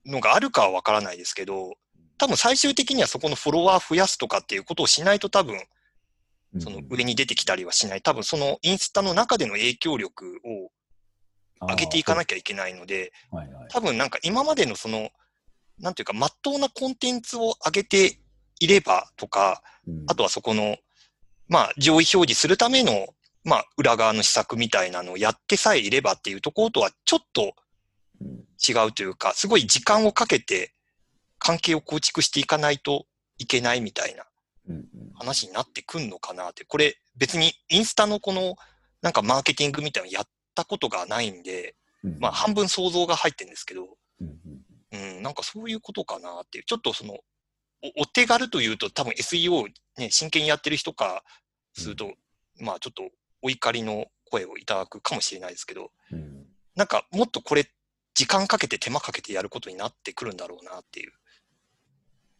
[0.05, 1.75] のがあるかはわからないですけど、
[2.17, 5.55] 多分最終的にはそこのフォロワー増やすとかっていうことをしないと多分
[6.53, 8.01] うんその上に出てきたりはしない。
[8.01, 10.71] 多分そのインスタの中での影響力を
[11.67, 13.35] 上げていかなききゃいけないので、ゃ。
[13.35, 13.67] はいはい。
[13.69, 15.09] 多分なんか今までのその、
[15.79, 18.19] なんていうか、まっとうなコンテンツを上げて
[18.59, 20.77] いればとか、うんあとはそこの、
[21.47, 23.07] まあ上位表示するための、
[23.43, 27.53] まあ裏側の施策みたいなのをやってさえいればっていうところとはちょっと
[28.21, 30.74] うん違うというか、すごい時間をかけて
[31.45, 33.05] 関係を構築していかないと
[33.37, 34.25] いけないみたいな
[35.13, 36.65] 話になってくんのかなって。
[36.65, 38.55] これ別にインスタのこの
[39.03, 42.17] なんかマーケティングみたいなのやったことがないんで、うん。
[42.19, 43.83] まあ半分想像が入ってるんですけど、
[44.91, 46.57] うんなんかそういうことかなって。
[46.57, 46.63] いう。
[46.63, 49.67] ちょっとその、おお手軽というと多分 SEO
[49.99, 51.23] ね、真剣にやってる人から
[51.73, 52.11] すると、
[52.59, 53.03] まあちょっと
[53.43, 56.47] お怒りの声をいただくかもしれないですけど、うん。
[56.75, 57.69] なんかもっとこれ
[58.15, 61.11] 時間かけて手間かけてやることになってくるんだろうなっていう。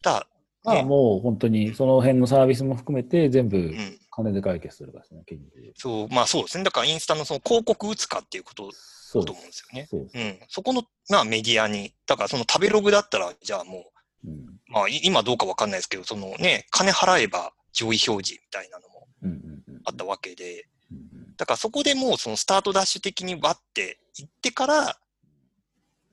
[0.06, 0.28] だ
[0.64, 4.00] まあねもう本当にその辺のサービスも含めて全部うん。
[4.16, 5.74] 金で解決するからですね、結局。
[5.76, 6.64] そう、まあそうですね。
[6.64, 9.88] だからインスタのその広告打つかっていうことだと思うんですよね。
[9.92, 10.08] そう。
[10.14, 10.40] うん。
[10.48, 13.92] そこの、まあメディアに、だからその食べログだったら、じゃあも
[14.24, 14.30] う
[14.70, 24.98] まあい今どうかわかんないですけど、そのね、金払えば上位表示みたいなのもうんうんうんあったわけで、うんうんだからそこでもうそのスタートダッシュ的にバッて行ってから、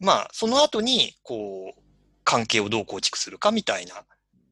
[0.01, 1.82] まあその後にこう
[2.25, 4.05] 関係をどう構築するかみたいな、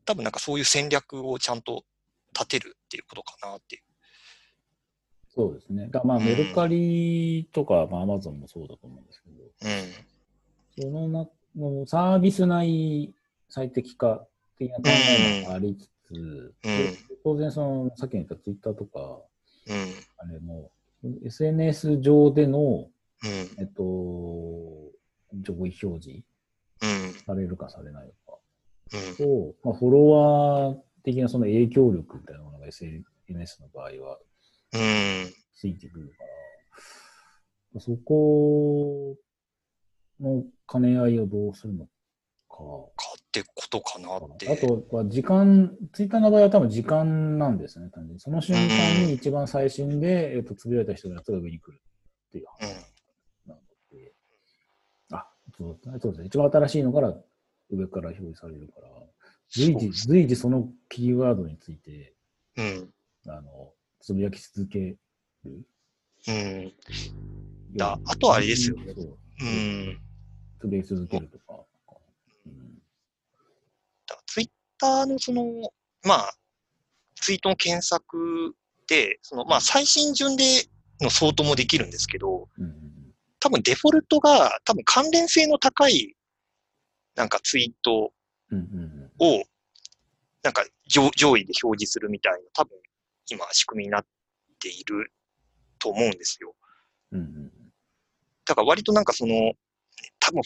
[0.05, 1.85] 多分なんかそういう戦略をちゃんと
[2.33, 3.83] 立てるっていうことかなっていう。
[5.33, 5.89] そうですね。
[6.05, 9.45] まあ、うんメルカリとか、まあ、アマゾンもそうだと思うんですけど、
[10.79, 10.91] うん。
[10.91, 13.15] そのな、もうサービス内
[13.49, 14.27] 最適化
[14.59, 19.21] 的な考えもありつつ、で当然その、さっき言ったツイッターとか、
[19.69, 19.95] うん。
[20.19, 20.71] あれも、
[21.25, 22.89] SNS 上での、
[23.23, 23.55] うん。
[23.59, 23.83] えっと、
[25.35, 26.25] 上位表示うん。
[27.27, 28.39] されるかされないのか
[28.93, 29.17] うん。
[29.17, 34.19] と、まあ、フォロワー的なその影響力みたいなものが SNS の場合は
[34.73, 35.33] うん。
[35.55, 36.15] ついてくるか
[37.75, 39.17] ら、そこ
[40.21, 41.91] の兼ね合いをどうするのか。
[42.49, 44.51] かってことかなって。
[44.51, 48.21] あとは時間、ツイッターの場合は多分時間なんですね、単純に。
[48.21, 51.81] その瞬間に一番最新で、えっと、つぶやいた人のやつが上に来る
[52.29, 52.87] っていう話なので。
[52.87, 52.90] あ、
[55.61, 56.27] そうそうですね。
[56.27, 57.15] 一番新しいのから
[57.71, 58.89] 上から表示されるから、
[59.51, 62.15] 随時、随時そのキーワードについて、
[62.57, 62.91] うん。
[63.29, 64.99] あの、つぶやき続ける。
[65.45, 66.73] うん。
[67.77, 70.01] だあとはあれですよそううん。
[70.61, 71.61] つぶやき続けるとか。
[72.47, 72.81] うん
[74.27, 75.45] ツイッターのその、
[76.05, 76.33] まあ、
[77.17, 78.55] ツイートの検索
[78.89, 80.45] で、その、まあ、最新順で
[81.01, 82.90] の相当もできるんですけど、うんうん
[83.41, 86.15] 多分デフォルトが多分関連性の高い
[87.17, 88.13] なんかツイート
[89.19, 89.43] を
[90.43, 92.73] なんか上上位で表示するみたいな多分
[93.31, 94.07] 今仕組みになっ
[94.61, 95.13] ている
[95.79, 96.55] と思うんですよ。
[98.47, 99.53] だから割となんかその、
[100.19, 100.43] 多分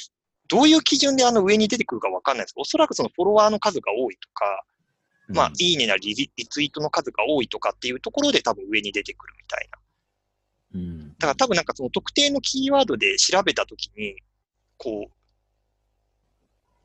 [0.49, 2.55] どういう基準であの上に出てくるかわかんないです。
[2.57, 4.65] おそらくそのフォロワーの数が多いとか、
[5.29, 9.79] うんまあ、いいねなリリリツイートの数が多いとかっていうところで多分上に出てくるみたいな。
[10.75, 14.17] うんだから多分なんかその特定のキーワードで調べたときに、
[14.77, 15.13] こう、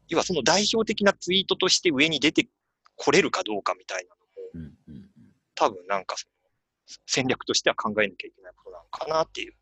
[0.08, 2.48] 要はその代表的なツイートとして上に出て
[2.96, 5.10] これるかどうかみたいなのも、うんうん
[5.56, 9.54] 多分なんかその戦略としては考えなきゃいけないことなのかなっていう。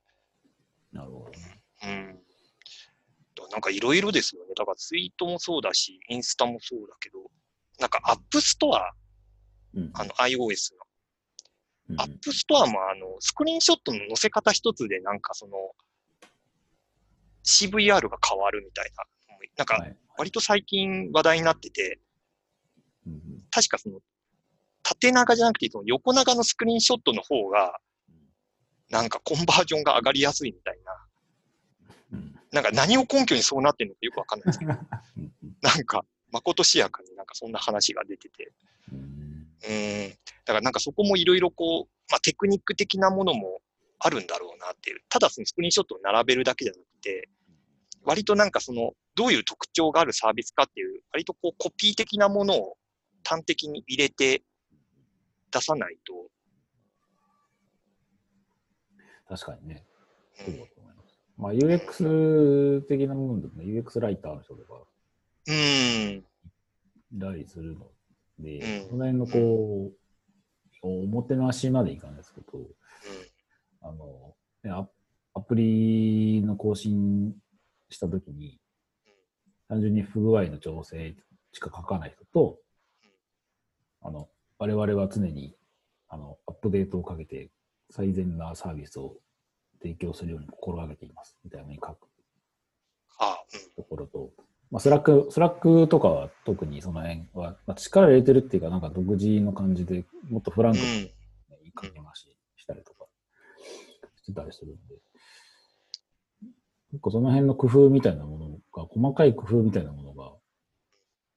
[0.93, 1.61] なるほどね。
[1.83, 2.19] うん。
[3.51, 4.53] なんかいろいろですよね。
[4.55, 7.19] だからツイートもそうだし、インスタもそうだけど、
[7.79, 8.91] なんか App Store、
[9.73, 10.51] うんあの iOS のうん
[11.95, 15.53] App Store もあの、スクリーンショットの載せ方一つでなんかその、
[17.45, 19.03] CVR が変わるみたいな。
[19.55, 21.99] なんか、はい割と最近話題になってて、
[23.51, 23.99] 確かその、
[24.83, 27.79] 縦長じゃなくて、その横長のスクリーンショットの方が、
[28.89, 31.07] なんかコンバージョンが上がりやすいみたいな。
[32.13, 32.35] うん。
[32.51, 34.73] なんか何を根拠にそうなってるのかよくわかんないですけど、
[35.17, 38.51] うんなんか、まことしやかになんかそんな話が出てて。
[39.67, 40.09] うんうん。
[40.09, 40.15] だ
[40.45, 43.59] からなんかそこもいろいろこう、まあテクニック的なものも
[43.99, 45.01] あるんだろうなっていう。
[45.09, 47.29] ただそのスクリーンショットを並べるだけじゃなくて、
[48.03, 52.77] 割となんかその、どういう特徴があるサービスかっていう、割とこうコピー的なものを
[53.25, 54.43] 端的に入れて
[55.51, 56.13] 出さないと、
[59.27, 59.83] 確かにね。
[60.39, 61.19] うんそうだと思います。
[61.37, 64.83] まあ UX 的な部分でもね、UX ライターの人とか
[65.47, 66.23] うん。
[67.11, 67.87] いたりするの
[68.39, 68.89] で、うん。
[68.89, 69.97] その辺のこう、
[70.81, 72.47] おもてなしまでいかないですけど、
[73.81, 74.87] あの、ねア
[75.33, 77.35] アプリの更新
[77.89, 78.59] したときに、
[79.67, 81.15] 単純に不具合の調整
[81.51, 82.57] しか書かない人と、
[84.01, 85.55] あの、我々は常に、
[86.07, 87.51] あの、アップデートをかけて
[87.91, 89.17] 最善なサービスを
[89.81, 92.07] 提供するように心がけています、みたいなのに書く
[93.19, 93.37] あ、
[93.75, 94.31] ところと、
[94.69, 100.79] まあ、スラック、スラックとかは特にその辺は、まあ、力入れてるっていうか、なんか独自の感じでもっとフランうん。
[100.79, 101.01] クに、うん。
[101.03, 101.11] ね、
[101.63, 102.27] いいかけまし
[102.57, 103.05] したりとか
[104.17, 104.95] してたりするんで、
[106.91, 110.33] 結構その辺の工夫みたいなものが、細かい工夫みたいなものが、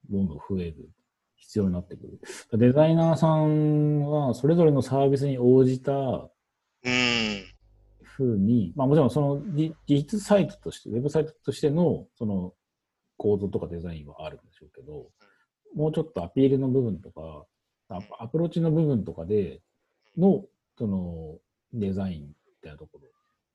[0.09, 0.89] どんどん増える
[1.37, 2.19] 必要になってく
[2.51, 2.57] る。
[2.57, 7.45] デザイナーさんは、それぞれのサービスに応じたうん。
[8.01, 12.53] ふうに、まあもちろんそのじ実サイトとして、ウェブサイトとしてのその
[13.21, 15.11] 構造とかデザインはあるんでしょうけど、
[15.75, 17.45] もうちょっとアピールの部分とか、
[17.87, 19.61] アアプローチの部分とかで
[20.17, 20.43] の、
[20.75, 21.37] その
[21.71, 22.99] デザインみたいなとこ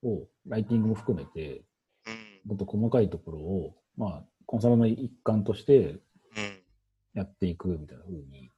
[0.05, 1.65] ろを、ライティングも含めて、
[2.07, 2.51] うん。
[2.51, 6.01] もっと細かいところを、まあ、コンサルの一環としてうん。
[7.15, 8.53] やっていくみたいな風に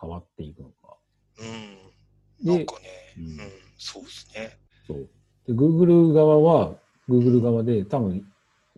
[0.00, 0.98] 変わっていくのか。
[1.40, 2.46] うん。
[2.46, 2.80] なんで、かね、
[3.18, 3.38] ううんん、
[3.76, 4.56] そうですね。
[4.86, 5.10] そう。
[5.48, 6.76] で、Google 側は、
[7.08, 8.24] Google 側で多分、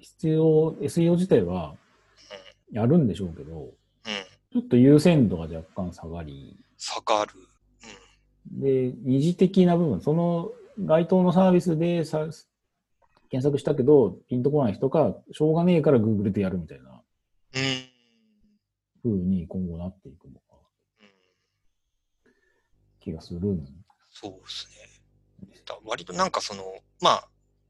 [0.03, 1.75] 必要、SEO 自体は、
[2.71, 3.71] やるんでしょうけど、うん。
[4.53, 7.33] ちょっと優先度が若干下がり、下がる。
[8.51, 10.51] で、二次的な部分、その
[10.85, 12.27] 該当のサービスでさ
[13.31, 17.03] 検索したけど、ピンとこない人が、しょうがねえから Google でやるみたいな
[19.05, 19.13] うん。
[19.13, 20.41] うに今後なっていくのか
[21.01, 21.07] うん
[23.01, 23.67] 気がするん
[24.11, 25.57] そうですね。
[25.65, 26.63] だ割となんかその、
[27.01, 27.29] まあ、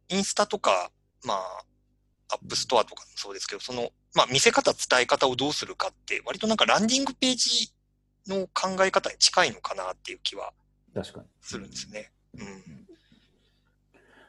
[0.08, 0.90] インスタとか、
[1.24, 1.64] まあ、
[2.32, 7.72] App Store とかもそうですけど、その、まあ、見せ方、伝え方をどうするかって、割となんかランディングページ
[8.26, 10.52] の考え方に近いのかなっていう気は
[10.94, 11.26] 確かに。
[11.42, 12.10] するんですね。
[12.38, 12.46] うん。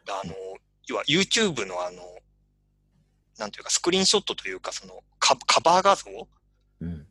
[0.10, 0.34] あの、
[0.88, 2.02] 要は YouTube のあの、
[3.38, 6.06] なんというかスクリーンショットというか、そのカカバー画像
[6.82, 7.08] うん。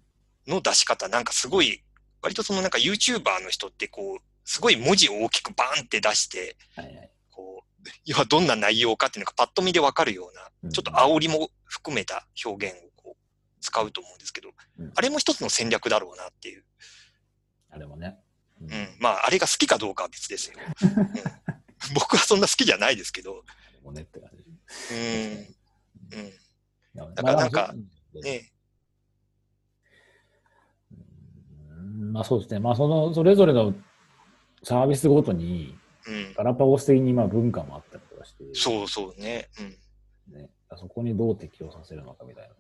[0.47, 1.83] の出し方、なんかすごい、
[2.21, 7.02] 割とそのなんか YouTuber の人ってこう、すごい文字を大きくバーンって出して、はいはい。
[8.05, 16.65] 要はどんな内容かっていうのがパッと見でわかるような、うんちょっと煽りも含めた表現をこう使うと思うんですけど、うんあれも一つの戦略だろうなっていう。
[17.71, 18.17] あれもね。
[18.61, 18.97] ううん。
[19.01, 20.57] まあ、あれが好きかどうかは別ですよ。
[20.83, 23.45] うん、僕はそんな好きじゃないですけど、
[23.83, 24.45] もうねって感じ。
[24.95, 25.57] うん。
[26.21, 26.33] うん。
[26.95, 27.75] だだからなんか、
[28.23, 28.53] ね
[31.71, 32.61] うんまあそうですね。
[32.61, 33.75] まあその、それぞれの
[34.63, 36.35] サービスごとに、うん。
[36.35, 39.49] ガラパゴス的にまあ文化もあったりとかして、そうそうね。
[40.29, 40.35] うん。
[40.35, 42.51] ね、そこにどう適応させるのかみたい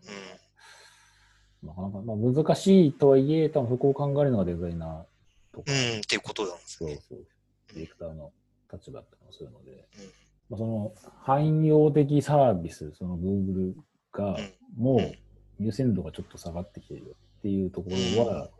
[1.62, 1.68] うん。
[1.68, 1.74] な。
[1.74, 6.94] なかなか、まあ難しいとはいえ、多分そこを考えるのがデザイナーとか、うん、っていうことなんですね。
[7.08, 7.26] そうそう、
[7.74, 8.32] ディレクターの
[8.72, 10.92] 立場だったりもするので、うんまあ、その
[11.24, 13.74] 汎用的サービス、その Google
[14.12, 14.36] が、
[14.76, 15.14] もう
[15.58, 18.50] 優先度がちょっと下がってきているっていうところは、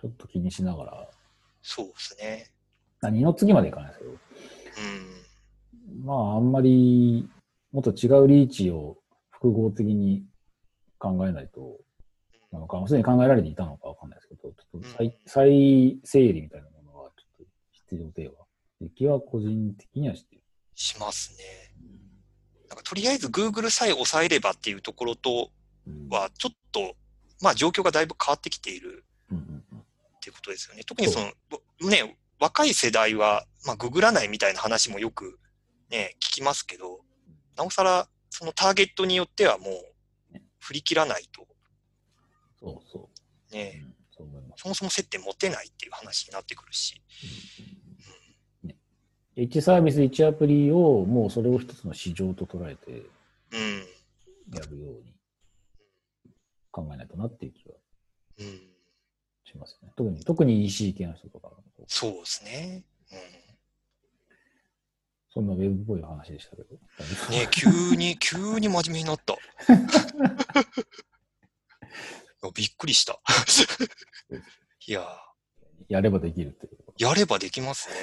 [0.00, 1.08] ちょっと気にしながら、
[1.60, 2.50] そうですね。
[3.02, 6.04] あ二の次までいかないですけど、うん。
[6.04, 7.28] まああんまり
[7.72, 8.96] もっと違うリーチを
[9.30, 10.24] 複合的に
[10.98, 11.78] 考えないと、
[12.52, 18.34] なのか、すでに考えられていたのかわかんないですけど、ちょっと再,、再整理みたいなものはちょっと必要では、
[18.94, 20.44] 気は個人的にはしている。
[20.74, 21.44] しますね。
[22.68, 25.50] なんかとりあえず Google さえ抑えればっていうところと
[25.86, 26.96] うんは、ちょっと、
[27.40, 29.38] まあ状況がだいぶ変わってきているっ
[30.20, 30.82] ていうことですよね。
[30.84, 35.38] 特にその、ぼね、若い世代は、まあググらないみたいな話もよく
[35.90, 37.00] ね、聞きますけど、
[37.56, 41.46] なおさら、そのターゲットによってはもう、振り切らないと、
[42.60, 43.08] そうそう。
[43.52, 44.62] うね、んそう思います。
[44.62, 47.00] そもそも接点持てないっていう話になってくるし。
[48.64, 48.76] ね、
[49.36, 53.02] 1サービス、1アプリをもうそれを一つの市場と捉えて
[53.52, 53.86] うん。
[54.52, 55.14] やるように
[56.72, 57.74] 考えないとなっていう気は
[58.38, 58.60] うん。
[59.46, 59.90] しますね。
[59.96, 61.50] 特に、特に EC 系の人とか、
[61.86, 62.84] そうですね。
[63.12, 63.18] うん。
[65.32, 66.74] そんなウェブっぽい話でしたけど。
[67.30, 69.36] ね急に、 急に真面目になった。
[72.54, 73.20] びっくりした。
[74.86, 75.04] いや
[75.88, 77.94] やればできるってやればできますね。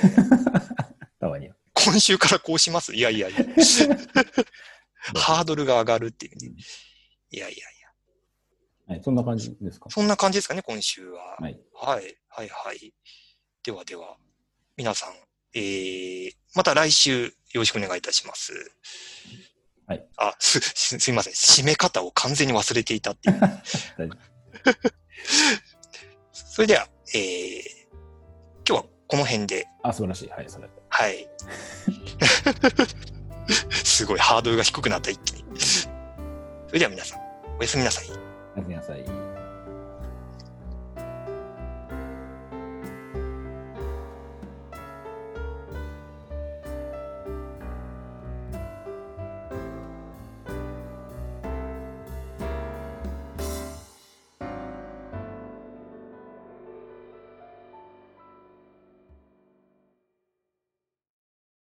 [1.19, 1.55] たまには。
[1.73, 2.93] 今週からこうします？
[2.93, 3.39] いやいやいや。
[5.15, 6.49] ハードルが上がるっていうね。
[7.31, 7.67] いやいやいや。
[8.87, 9.89] はい、そんな感じですか？
[9.89, 11.37] そんな感じですかね、今週は。
[11.39, 11.59] はい。
[11.73, 12.93] はい、はい、はい。
[13.63, 14.17] ではでは、
[14.75, 15.13] 皆さん、
[15.53, 18.51] えー、また来週よろしくお願いいたします。
[19.87, 20.05] はい。
[20.17, 21.33] あ、す、す、すいません。
[21.33, 23.39] 締め方を完全に忘れていたっていう。
[26.31, 27.63] それでは、えー、
[28.67, 30.29] 今日はこの辺で、あ、素晴らしい。
[30.29, 30.69] はい、それ。
[30.89, 31.27] はい。
[33.71, 35.43] すごいハードルが低くなった一気に。
[36.67, 37.19] それでは皆さん、
[37.57, 38.05] おやすみなさい。
[38.55, 39.22] おやすみなさい。